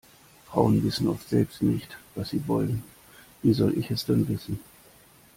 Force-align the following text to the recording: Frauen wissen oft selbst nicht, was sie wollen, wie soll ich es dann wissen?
Frauen 0.47 0.83
wissen 0.83 1.07
oft 1.07 1.29
selbst 1.29 1.61
nicht, 1.61 1.95
was 2.15 2.29
sie 2.29 2.47
wollen, 2.47 2.83
wie 3.43 3.53
soll 3.53 3.77
ich 3.77 3.91
es 3.91 4.03
dann 4.03 4.27
wissen? 4.27 4.57